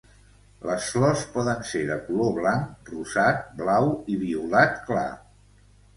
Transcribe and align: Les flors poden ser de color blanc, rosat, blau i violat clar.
Les 0.67 0.87
flors 0.93 1.25
poden 1.35 1.59
ser 1.73 1.83
de 1.91 1.97
color 2.07 2.33
blanc, 2.39 2.89
rosat, 2.95 3.45
blau 3.61 3.91
i 4.15 4.19
violat 4.23 4.85
clar. 4.89 5.09